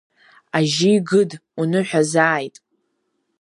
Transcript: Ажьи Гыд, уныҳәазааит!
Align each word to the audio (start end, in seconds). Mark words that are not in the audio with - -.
Ажьи 0.57 0.93
Гыд, 1.09 1.31
уныҳәазааит! 1.59 2.55